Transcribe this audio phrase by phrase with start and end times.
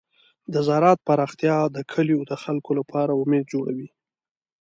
[0.53, 3.89] د زراعت پراختیا د کلیو د خلکو لپاره امید جوړوي.